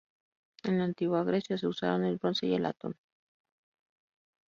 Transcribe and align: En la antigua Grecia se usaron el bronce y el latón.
En 0.63 0.79
la 0.79 0.85
antigua 0.85 1.23
Grecia 1.23 1.59
se 1.59 1.67
usaron 1.67 2.05
el 2.05 2.17
bronce 2.17 2.47
y 2.47 2.55
el 2.55 2.63
latón. 2.63 2.95